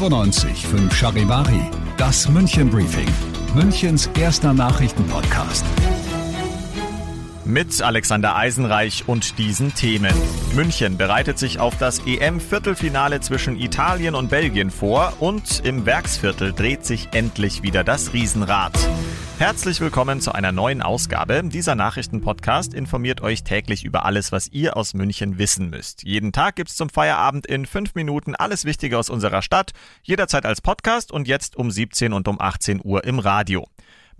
95 0.00 0.66
5 0.66 0.94
Charivari, 0.94 1.60
das 1.98 2.26
München 2.26 2.70
Briefing, 2.70 3.06
Münchens 3.54 4.08
erster 4.18 4.54
Nachrichtenpodcast. 4.54 5.62
Mit 7.44 7.82
Alexander 7.82 8.34
Eisenreich 8.34 9.04
und 9.08 9.36
diesen 9.36 9.74
Themen. 9.74 10.14
München 10.54 10.96
bereitet 10.96 11.38
sich 11.38 11.58
auf 11.58 11.76
das 11.76 11.98
EM-Viertelfinale 12.06 13.20
zwischen 13.20 13.60
Italien 13.60 14.14
und 14.14 14.30
Belgien 14.30 14.70
vor 14.70 15.12
und 15.20 15.60
im 15.66 15.84
Werksviertel 15.84 16.54
dreht 16.54 16.86
sich 16.86 17.08
endlich 17.12 17.62
wieder 17.62 17.84
das 17.84 18.14
Riesenrad. 18.14 18.72
Herzlich 19.40 19.80
willkommen 19.80 20.20
zu 20.20 20.32
einer 20.32 20.52
neuen 20.52 20.82
Ausgabe. 20.82 21.42
Dieser 21.42 21.74
Nachrichtenpodcast 21.74 22.74
informiert 22.74 23.22
euch 23.22 23.42
täglich 23.42 23.86
über 23.86 24.04
alles, 24.04 24.32
was 24.32 24.48
ihr 24.48 24.76
aus 24.76 24.92
München 24.92 25.38
wissen 25.38 25.70
müsst. 25.70 26.02
Jeden 26.02 26.32
Tag 26.32 26.56
gibt's 26.56 26.76
zum 26.76 26.90
Feierabend 26.90 27.46
in 27.46 27.64
fünf 27.64 27.94
Minuten 27.94 28.34
alles 28.34 28.66
Wichtige 28.66 28.98
aus 28.98 29.08
unserer 29.08 29.40
Stadt, 29.40 29.70
jederzeit 30.02 30.44
als 30.44 30.60
Podcast 30.60 31.10
und 31.10 31.26
jetzt 31.26 31.56
um 31.56 31.70
17 31.70 32.12
und 32.12 32.28
um 32.28 32.38
18 32.38 32.82
Uhr 32.84 33.04
im 33.04 33.18
Radio. 33.18 33.66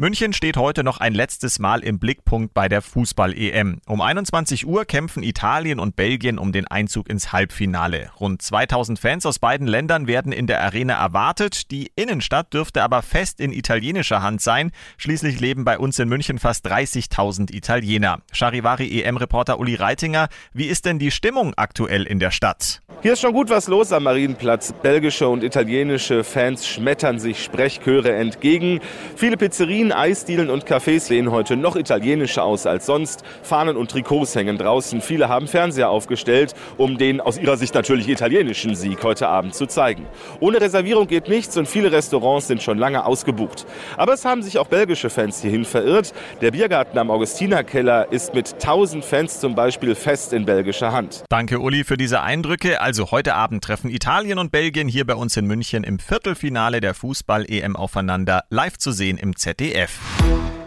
München 0.01 0.33
steht 0.33 0.57
heute 0.57 0.83
noch 0.83 0.97
ein 0.97 1.13
letztes 1.13 1.59
Mal 1.59 1.85
im 1.85 1.99
Blickpunkt 1.99 2.55
bei 2.55 2.71
der 2.71 2.81
Fußball-EM. 2.81 3.83
Um 3.87 4.01
21 4.01 4.67
Uhr 4.67 4.87
kämpfen 4.87 5.23
Italien 5.23 5.79
und 5.79 5.95
Belgien 5.95 6.39
um 6.39 6.53
den 6.53 6.67
Einzug 6.67 7.07
ins 7.11 7.35
Halbfinale. 7.35 8.11
Rund 8.19 8.41
2000 8.41 8.99
Fans 8.99 9.27
aus 9.27 9.39
beiden 9.39 9.67
Ländern 9.67 10.07
werden 10.07 10.33
in 10.33 10.47
der 10.47 10.63
Arena 10.63 10.95
erwartet. 10.95 11.71
Die 11.71 11.93
Innenstadt 11.97 12.55
dürfte 12.55 12.83
aber 12.83 13.03
fest 13.03 13.41
in 13.41 13.53
italienischer 13.53 14.23
Hand 14.23 14.41
sein. 14.41 14.71
Schließlich 14.97 15.39
leben 15.39 15.67
bei 15.67 15.79
uns 15.79 15.99
in 15.99 16.09
München 16.09 16.39
fast 16.39 16.67
30.000 16.67 17.55
Italiener. 17.55 18.23
Charivari 18.33 19.03
EM-Reporter 19.03 19.61
Uli 19.61 19.75
Reitinger, 19.75 20.31
wie 20.55 20.69
ist 20.69 20.87
denn 20.87 20.99
die 20.99 21.11
Stimmung 21.11 21.53
aktuell 21.59 22.05
in 22.05 22.21
der 22.21 22.31
Stadt? 22.31 22.81
Hier 23.03 23.15
ist 23.15 23.21
schon 23.21 23.33
gut 23.33 23.49
was 23.49 23.67
los 23.67 23.93
am 23.93 24.03
Marienplatz. 24.03 24.75
Belgische 24.83 25.27
und 25.27 25.43
italienische 25.43 26.23
Fans 26.23 26.67
schmettern 26.67 27.19
sich 27.19 27.43
Sprechchöre 27.43 28.13
entgegen. 28.15 28.81
Viele 29.17 29.39
Pizzerien, 29.39 29.90
Eisdielen 29.93 30.51
und 30.51 30.67
Cafés 30.67 31.01
sehen 31.01 31.31
heute 31.31 31.57
noch 31.57 31.77
italienischer 31.77 32.45
aus 32.45 32.67
als 32.67 32.87
sonst. 32.87 33.23
Fahnen 33.43 33.77
und 33.77 33.91
Trikots 33.91 34.35
hängen 34.35 34.59
draußen. 34.59 35.01
Viele 35.01 35.29
haben 35.29 35.49
Fernseher 35.49 35.91
aufgestellt, 35.91 36.55
um 36.77 36.99
den 36.99 37.21
aus 37.21 37.39
ihrer 37.39 37.57
Sicht 37.57 37.75
natürlich 37.75 38.09
italienischen 38.09 38.75
Sieg 38.75 39.03
heute 39.03 39.29
Abend 39.29 39.55
zu 39.55 39.67
zeigen. 39.67 40.07
Ohne 40.41 40.61
Reservierung 40.61 41.07
geht 41.07 41.29
nichts 41.29 41.57
und 41.57 41.67
viele 41.67 41.93
Restaurants 41.93 42.47
sind 42.47 42.63
schon 42.63 42.79
lange 42.79 43.05
ausgebucht. 43.05 43.67
Aber 43.97 44.13
es 44.13 44.25
haben 44.25 44.43
sich 44.43 44.59
auch 44.59 44.67
belgische 44.67 45.11
Fans 45.11 45.41
hierhin 45.41 45.65
verirrt. 45.65 46.13
Der 46.41 46.51
Biergarten 46.51 46.99
am 46.99 47.11
Augustinerkeller 47.11 48.13
ist 48.13 48.35
mit 48.35 48.55
1000 48.55 49.05
Fans 49.05 49.41
zum 49.41 49.55
Beispiel 49.55 49.95
fest 49.95 50.33
in 50.33 50.45
belgischer 50.45 50.93
Hand. 50.93 51.25
Danke, 51.29 51.61
Uli, 51.61 51.85
für 51.85 51.97
diese 51.97 52.23
Eindrücke. 52.23 52.81
Also 52.81 53.11
heute 53.11 53.35
Abend 53.35 53.65
treffen 53.65 53.91
Italien 53.91 54.39
und 54.39 54.53
Belgien 54.53 54.89
hier 54.89 55.07
bei 55.07 55.15
uns 55.15 55.37
in 55.37 55.47
München 55.47 55.85
im 55.85 55.99
Viertelfinale 55.99 56.81
der 56.81 56.95
Fußball-EM 56.95 57.77
aufeinander, 57.77 58.45
live 58.51 58.79
zu 58.79 58.93
sehen 58.93 59.19
im 59.19 59.37
ZDF. 59.37 59.70
SCF. 59.71 60.10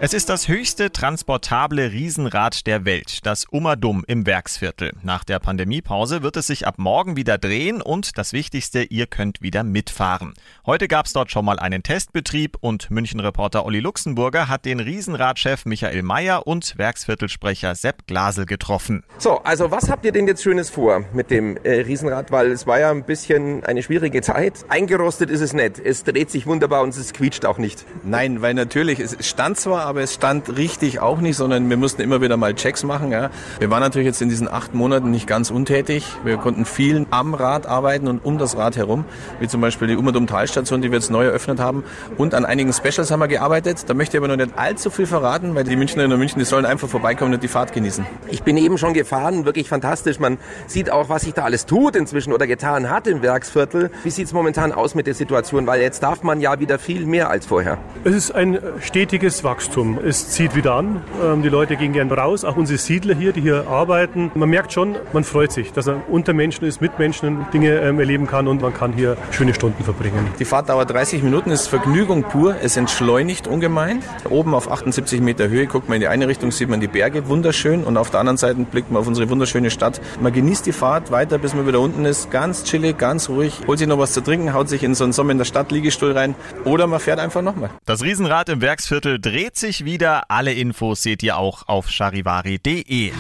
Es 0.03 0.14
ist 0.14 0.28
das 0.28 0.50
höchste 0.50 0.91
transportable 0.91 1.94
Riesenrad 1.94 2.68
der 2.68 2.84
Welt, 2.84 3.25
das 3.25 3.46
Umadum 3.46 4.03
im 4.06 4.25
Werksviertel. 4.25 4.91
Nach 5.02 5.24
der 5.24 5.40
Pandemiepause 5.40 6.22
wird 6.22 6.36
es 6.36 6.47
sich 6.47 6.68
ab 6.68 6.75
morgen 6.78 7.16
wieder 7.16 7.38
drehen 7.38 7.81
und 7.81 8.18
das 8.18 8.34
Wichtigste, 8.34 8.84
ihr 8.84 9.08
könnt 9.08 9.42
wieder 9.42 9.63
mitfahren. 9.63 10.34
Heute 10.66 10.90
gab 10.90 11.06
es 11.06 11.13
dort 11.13 11.31
schon 11.31 11.46
mal 11.46 11.58
einen 11.58 11.84
Testbetrieb 11.84 12.58
und 12.59 12.92
München-Reporter 12.92 13.63
Olli 13.63 13.80
Luxemburger 13.80 14.50
hat 14.50 14.66
den 14.66 14.81
Riesenradchef 14.81 15.66
Michael 15.66 16.03
Mayer 16.03 16.47
und 16.47 16.78
Werksviertelsprecher 16.78 17.74
Sepp 17.74 18.06
Glasel 18.06 18.46
getroffen. 18.46 19.06
So, 19.19 19.38
also 19.46 19.72
was 19.72 19.90
habt 19.90 20.03
ihr 20.03 20.12
denn 20.12 20.28
jetzt 20.28 20.44
Schönes 20.44 20.69
vor 20.69 21.06
mit 21.13 21.31
dem 21.31 21.56
äh, 21.63 21.80
Riesenrad? 21.80 22.30
Weil 22.30 22.52
es 22.52 22.68
war 22.68 22.78
ja 22.78 22.92
ein 22.92 23.06
bisschen 23.06 23.63
eine 23.63 23.81
schwierige 23.81 24.22
Zeit. 24.22 24.66
Eingerostet 24.68 25.30
ist 25.30 25.40
es 25.40 25.53
nicht. 25.53 25.80
Es 25.80 26.03
dreht 26.03 26.30
sich 26.30 26.46
wunderbar 26.46 26.81
und 26.84 26.90
es 26.90 27.13
quietscht 27.13 27.46
auch 27.46 27.58
nicht. 27.58 27.86
Nein, 28.03 28.42
weil 28.42 28.53
natürlich, 28.53 29.00
es 29.00 29.16
stand 29.25 29.43
zwar, 29.56 29.86
aber 29.86 30.02
es 30.02 30.14
stand 30.14 30.58
richtig 30.58 31.02
auch 31.02 31.20
nicht, 31.20 31.36
sondern 31.36 31.70
wir 31.70 31.76
mussten 31.78 32.02
immer 32.02 32.22
wieder 32.22 32.38
mal 32.38 32.54
Checks 32.56 32.84
machen. 32.84 33.12
Ja. 33.12 33.30
Wir 33.59 33.70
waren 33.70 33.81
natürlich 33.81 34.06
jetzt 34.06 34.22
in 34.22 34.30
diesen 34.30 34.48
acht 34.48 34.74
Monaten 34.74 35.12
nicht 35.12 35.28
ganz 35.28 35.52
untätig. 35.52 36.06
Wir 36.24 36.38
konnten 36.38 36.64
viel 36.66 37.06
am 37.09 37.34
Rad 37.34 37.66
arbeiten 37.66 38.08
und 38.08 38.24
um 38.24 38.38
das 38.38 38.56
Rad 38.58 38.78
herum, 38.78 39.04
wie 39.40 39.48
zum 39.48 39.59
Beispiel 39.59 39.90
die 39.90 39.98
Umerdum 39.98 40.28
Talstation, 40.28 40.81
die 40.81 40.92
wir 40.92 40.98
jetzt 41.00 41.12
neu 41.12 41.26
eröffnet 41.26 41.59
haben. 41.59 41.84
Und 42.18 42.34
an 42.34 42.46
einigen 42.46 42.72
Specials 42.72 43.12
haben 43.12 43.20
wir 43.20 43.28
gearbeitet. 43.28 43.84
Da 43.88 43.94
möchte 43.94 44.16
ich 44.16 44.24
aber 44.24 44.30
noch 44.30 44.38
nicht 44.38 44.58
allzu 44.58 44.90
viel 44.90 45.06
verraten, 45.06 45.54
weil 45.56 45.66
die 45.66 45.75
Münchnerinnen 45.75 46.14
und 46.14 46.20
München, 46.20 46.40
die 46.40 46.46
sollen 46.46 46.66
einfach 46.66 46.88
vorbeikommen 46.88 47.34
und 47.34 47.44
die 47.44 47.50
Fahrt 47.50 47.74
genießen. 47.74 48.06
Ich 48.30 48.44
bin 48.44 48.56
eben 48.56 48.78
schon 48.78 48.94
gefahren, 48.94 49.46
wirklich 49.46 49.68
fantastisch. 49.68 50.20
Man 50.20 50.38
sieht 50.68 50.90
auch, 50.90 51.10
was 51.10 51.24
sich 51.24 51.34
da 51.34 51.44
alles 51.44 51.66
tut 51.66 51.96
inzwischen 51.96 52.31
oder 52.31 52.48
getan 52.48 52.90
hat 52.90 53.08
im 53.08 53.22
Werksviertel. 53.22 53.92
Wie 54.04 54.10
sieht 54.10 54.28
es 54.28 54.34
momentan 54.34 54.72
aus 54.72 54.96
mit 54.96 55.08
der 55.08 55.16
Situation? 55.16 55.68
Weil 55.68 55.81
jetzt 55.81 56.02
darf 56.02 56.24
man 56.24 56.40
ja 56.40 56.60
wieder 56.60 56.80
viel 56.80 57.06
mehr 57.06 57.30
als 57.30 57.46
vorher. 57.46 57.78
Es 58.04 58.14
ist 58.16 58.31
ein 58.31 58.60
stetiges 58.80 59.32
Wachstum. 59.44 59.97
Es 60.05 60.29
zieht 60.29 60.53
wieder 60.53 60.73
an. 60.73 61.01
Ähm, 61.23 61.41
die 61.41 61.49
Leute 61.49 61.77
gehen 61.77 61.94
gern 61.94 62.11
raus, 62.11 62.44
auch 62.44 62.57
unsere 62.57 62.77
Siedler 62.77 63.16
hier, 63.16 63.31
die 63.31 63.39
hier 63.39 63.67
arbeiten. 63.67 64.31
Man 64.35 64.49
merkt 64.49 64.73
schon, 64.73 64.97
man 65.13 65.23
freut 65.23 65.53
sich, 65.53 65.71
dass 65.71 65.85
man 65.85 66.01
unter 66.09 66.33
Menschen 66.33 66.66
ist, 66.66 66.81
mit 66.81 66.99
Menschen 66.99 67.45
Dinge 67.53 67.79
ähm, 67.79 67.99
erleben 67.99 68.27
kann 68.27 68.47
und 68.49 68.61
man 68.61 68.73
kann 68.73 68.91
hier 68.91 69.16
schöne 69.31 69.53
Stunden 69.53 69.83
verbringen. 69.83 70.27
Die 70.39 70.45
Fahrt 70.45 70.67
dauert 70.67 70.91
30 70.91 71.23
Minuten, 71.23 71.51
ist 71.51 71.67
Vergnügung 71.67 72.23
pur. 72.23 72.57
Es 72.61 72.75
entschleunigt 72.75 73.47
ungemein. 73.47 74.03
Oben 74.29 74.53
auf 74.53 74.69
78 74.69 75.21
Meter 75.21 75.47
Höhe 75.47 75.67
guckt 75.67 75.88
man 75.88 75.95
in 75.95 76.01
die 76.01 76.07
eine 76.07 76.27
Richtung, 76.27 76.51
sieht 76.51 76.69
man 76.69 76.81
die 76.81 76.88
Berge 76.88 77.27
wunderschön 77.29 77.83
und 77.83 77.97
auf 77.97 78.09
der 78.09 78.19
anderen 78.19 78.38
Seite 78.38 78.59
blickt 78.69 78.91
man 78.91 79.00
auf 79.01 79.07
unsere 79.07 79.29
wunderschöne 79.29 79.71
Stadt. 79.71 80.01
Man 80.19 80.33
genießt 80.33 80.65
die 80.65 80.73
Fahrt 80.73 81.11
weiter, 81.11 81.38
bis 81.38 81.53
man 81.53 81.65
wieder 81.65 81.79
unten 81.79 82.03
ist. 82.05 82.29
Ganz 82.29 82.65
chillig, 82.65 82.97
ganz 82.97 83.29
ruhig. 83.29 83.61
Holt 83.67 83.79
sich 83.79 83.88
noch 83.88 84.00
was 84.00 84.11
zu 84.11 84.21
trinken, 84.21 84.53
haut 84.53 84.67
sich 84.67 84.83
in 84.83 84.95
so 84.95 85.03
einen 85.03 85.13
Sommer 85.13 85.31
in 85.31 85.38
der 85.38 85.45
Stadt 85.45 85.71
Liegestuhl 85.71 86.11
rein 86.11 86.35
oder 86.65 86.88
man 86.88 87.00
fährt 87.00 87.19
einfach 87.19 87.41
nochmal. 87.41 87.69
Das 87.85 88.03
Riesenrad 88.03 88.50
im 88.50 88.61
Werksviertel 88.61 89.19
dreht 89.23 89.56
sich 89.56 89.85
wieder. 89.85 90.29
Alle 90.29 90.53
Infos 90.53 91.01
seht 91.01 91.23
ihr 91.23 91.38
auch 91.38 91.67
auf 91.67 91.89
charivari.de. 91.89 93.11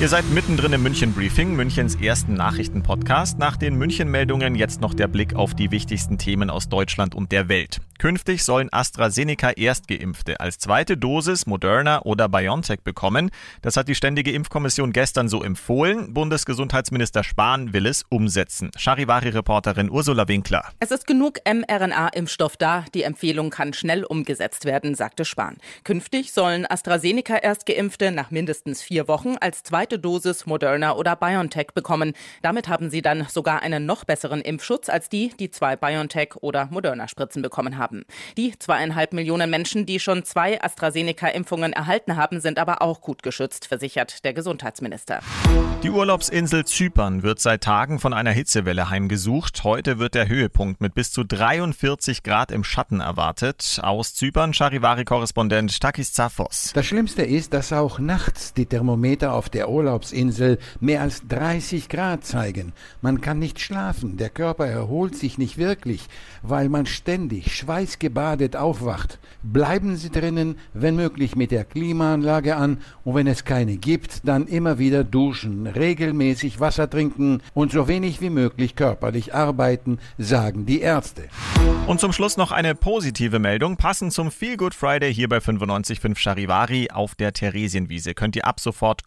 Ihr 0.00 0.08
seid 0.08 0.28
mittendrin 0.30 0.72
im 0.72 0.82
München 0.82 1.12
Briefing, 1.12 1.54
Münchens 1.54 1.94
ersten 1.94 2.34
Nachrichtenpodcast. 2.34 3.38
Nach 3.38 3.56
den 3.56 3.76
München-Meldungen 3.76 4.56
jetzt 4.56 4.80
noch 4.80 4.94
der 4.94 5.06
Blick 5.06 5.36
auf 5.36 5.54
die 5.54 5.70
wichtigsten 5.70 6.18
Themen 6.18 6.50
aus 6.50 6.68
Deutschland 6.68 7.14
und 7.14 7.30
der 7.30 7.48
Welt. 7.48 7.80
Künftig 7.98 8.42
sollen 8.42 8.68
AstraZeneca 8.72 9.50
Erstgeimpfte 9.50 10.40
als 10.40 10.58
zweite 10.58 10.96
Dosis 10.96 11.46
Moderna 11.46 12.02
oder 12.02 12.28
BioNTech 12.28 12.80
bekommen. 12.80 13.30
Das 13.60 13.76
hat 13.76 13.86
die 13.86 13.94
Ständige 13.94 14.32
Impfkommission 14.32 14.92
gestern 14.92 15.28
so 15.28 15.44
empfohlen. 15.44 16.12
Bundesgesundheitsminister 16.12 17.22
Spahn 17.22 17.72
will 17.72 17.86
es 17.86 18.04
umsetzen. 18.08 18.72
Charivari-Reporterin 18.76 19.88
Ursula 19.88 20.26
Winkler. 20.26 20.64
Es 20.80 20.90
ist 20.90 21.06
genug 21.06 21.38
mRNA-Impfstoff 21.44 22.56
da. 22.56 22.84
Die 22.92 23.04
Empfehlung 23.04 23.50
kann 23.50 23.72
schnell 23.72 24.02
umgesetzt 24.02 24.64
werden, 24.64 24.96
sagte 24.96 25.24
Spahn. 25.24 25.58
Künftig 25.84 26.32
sollen 26.32 26.66
AstraZeneca 26.68 27.36
Erstgeimpfte 27.36 28.10
nach 28.10 28.32
mindestens 28.32 28.82
vier 28.82 29.06
Wochen 29.06 29.36
als 29.38 29.62
zweite 29.62 29.81
Dosis 29.86 30.46
Moderna 30.46 30.96
oder 30.96 31.14
BioNTech 31.14 31.68
bekommen. 31.74 32.14
Damit 32.42 32.68
haben 32.68 32.90
sie 32.90 33.02
dann 33.02 33.26
sogar 33.28 33.62
einen 33.62 33.86
noch 33.86 34.04
besseren 34.04 34.40
Impfschutz 34.40 34.88
als 34.88 35.08
die, 35.08 35.32
die 35.38 35.50
zwei 35.50 35.76
BioNTech 35.76 36.36
oder 36.40 36.68
Moderna-Spritzen 36.70 37.42
bekommen 37.42 37.76
haben 37.78 37.92
haben. 37.92 38.04
Die 38.36 38.58
zweieinhalb 38.58 39.12
Millionen 39.12 39.50
Menschen, 39.50 39.84
die 39.84 40.00
schon 40.00 40.24
zwei 40.24 40.62
AstraZeneca-Impfungen 40.62 41.72
erhalten 41.72 42.16
haben, 42.16 42.40
sind 42.40 42.58
aber 42.58 42.80
auch 42.80 43.00
gut 43.00 43.22
geschützt, 43.22 43.66
versichert 43.66 44.24
der 44.24 44.32
Gesundheitsminister. 44.32 45.20
Die 45.82 45.90
Urlaubsinsel 45.90 46.64
Zypern 46.64 47.22
wird 47.22 47.40
seit 47.40 47.62
Tagen 47.62 47.98
von 47.98 48.14
einer 48.14 48.30
Hitzewelle 48.30 48.88
heimgesucht. 48.88 49.64
Heute 49.64 49.98
wird 49.98 50.14
der 50.14 50.28
Höhepunkt 50.28 50.80
mit 50.80 50.94
bis 50.94 51.10
zu 51.10 51.24
43 51.24 52.22
Grad 52.22 52.52
im 52.52 52.62
Schatten 52.62 53.00
erwartet. 53.00 53.80
Aus 53.82 54.14
Zypern 54.14 54.54
Charivari-Korrespondent 54.54 55.80
Takis 55.80 56.12
Zafos. 56.12 56.70
Das 56.74 56.86
Schlimmste 56.86 57.22
ist, 57.22 57.52
dass 57.52 57.72
auch 57.72 57.98
nachts 57.98 58.54
die 58.54 58.66
Thermometer 58.66 59.34
auf 59.34 59.48
der 59.48 59.68
Urlaubsinsel 59.72 60.58
mehr 60.80 61.02
als 61.02 61.26
30 61.28 61.88
Grad 61.88 62.24
zeigen. 62.24 62.72
Man 63.00 63.20
kann 63.20 63.38
nicht 63.38 63.60
schlafen, 63.60 64.16
der 64.16 64.30
Körper 64.30 64.66
erholt 64.66 65.16
sich 65.16 65.38
nicht 65.38 65.58
wirklich, 65.58 66.06
weil 66.42 66.68
man 66.68 66.86
ständig 66.86 67.56
schweißgebadet 67.56 68.56
aufwacht, 68.56 69.18
bleiben 69.42 69.96
Sie 69.96 70.10
drinnen, 70.10 70.58
wenn 70.74 70.96
möglich 70.96 71.36
mit 71.36 71.50
der 71.50 71.64
Klimaanlage 71.64 72.56
an 72.56 72.78
und 73.04 73.14
wenn 73.14 73.26
es 73.26 73.44
keine 73.44 73.76
gibt, 73.76 74.26
dann 74.28 74.46
immer 74.46 74.78
wieder 74.78 75.04
duschen, 75.04 75.66
regelmäßig 75.66 76.60
Wasser 76.60 76.88
trinken 76.88 77.42
und 77.54 77.72
so 77.72 77.88
wenig 77.88 78.20
wie 78.20 78.30
möglich 78.30 78.76
körperlich 78.76 79.34
arbeiten, 79.34 79.98
sagen 80.18 80.66
die 80.66 80.80
Ärzte. 80.80 81.22
Und 81.86 82.00
zum 82.00 82.12
Schluss 82.12 82.36
noch 82.36 82.52
eine 82.52 82.74
positive 82.74 83.38
Meldung. 83.38 83.76
Passend 83.76 84.12
zum 84.12 84.30
Feel 84.30 84.56
Good 84.56 84.74
Friday 84.74 85.12
hier 85.12 85.28
bei 85.28 85.38
95.5 85.38 86.16
Charivari 86.16 86.90
auf 86.90 87.14
der 87.14 87.32
Theresienwiese 87.32 88.14
könnt 88.14 88.36
ihr 88.36 88.46
ab 88.46 88.60
sofort 88.60 89.04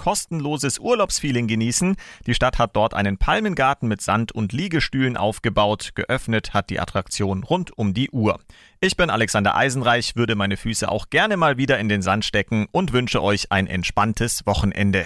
kostenloses 0.55 0.79
Urlaubsfeeling 0.79 1.47
genießen. 1.47 1.95
Die 2.25 2.33
Stadt 2.33 2.57
hat 2.59 2.75
dort 2.75 2.93
einen 2.93 3.17
Palmengarten 3.17 3.89
mit 3.89 4.01
Sand 4.01 4.31
und 4.31 4.53
Liegestühlen 4.53 5.17
aufgebaut. 5.17 5.91
Geöffnet 5.95 6.53
hat 6.53 6.69
die 6.69 6.79
Attraktion 6.79 7.43
rund 7.43 7.77
um 7.77 7.93
die 7.93 8.09
Uhr. 8.11 8.39
Ich 8.79 8.95
bin 8.95 9.09
Alexander 9.09 9.55
Eisenreich, 9.55 10.15
würde 10.15 10.35
meine 10.35 10.57
Füße 10.57 10.87
auch 10.89 11.09
gerne 11.09 11.37
mal 11.37 11.57
wieder 11.57 11.77
in 11.79 11.89
den 11.89 12.01
Sand 12.01 12.23
stecken 12.23 12.67
und 12.71 12.93
wünsche 12.93 13.21
euch 13.21 13.51
ein 13.51 13.67
entspanntes 13.67 14.45
Wochenende. 14.45 15.05